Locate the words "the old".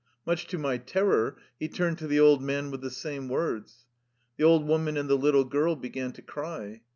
2.07-2.41, 4.35-4.67